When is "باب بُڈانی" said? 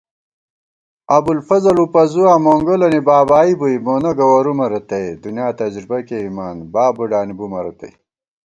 6.73-7.33